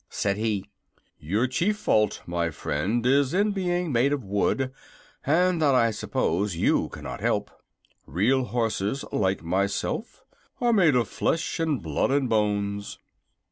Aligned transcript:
Said 0.09 0.37
he: 0.37 0.65
"Your 1.19 1.45
chief 1.45 1.77
fault, 1.77 2.23
my 2.25 2.49
friend, 2.49 3.05
is 3.05 3.35
in 3.35 3.51
being 3.51 3.91
made 3.91 4.11
of 4.11 4.23
wood, 4.23 4.73
and 5.27 5.61
that 5.61 5.75
I 5.75 5.91
suppose 5.91 6.55
you 6.55 6.89
cannot 6.89 7.21
help. 7.21 7.51
Real 8.07 8.45
horses, 8.45 9.05
like 9.11 9.43
myself, 9.43 10.23
are 10.59 10.73
made 10.73 10.95
of 10.95 11.07
flesh 11.07 11.59
and 11.59 11.83
blood 11.83 12.09
and 12.09 12.27
bones." 12.27 12.97